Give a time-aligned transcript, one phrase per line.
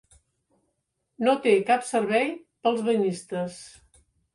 [1.29, 3.65] No té cap servei per als banyistes.